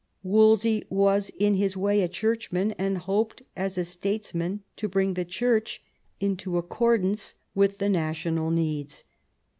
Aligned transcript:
Wolsey 0.23 0.83
was 0.89 1.29
in 1.37 1.53
his 1.53 1.77
way 1.77 2.01
a 2.01 2.07
churchman, 2.07 2.71
and 2.79 2.97
hoped 2.97 3.43
as 3.55 3.77
a 3.77 3.85
statesman 3.85 4.63
to 4.77 4.89
bring 4.89 5.13
the 5.13 5.23
Church 5.23 5.79
into 6.19 6.57
accordance 6.57 7.35
with 7.53 7.77
the 7.77 7.87
national 7.89 8.49
needs. 8.49 9.03